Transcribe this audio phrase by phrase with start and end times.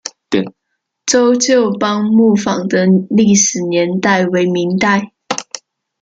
[1.05, 5.13] 周旧邦木坊的历史年代为明代。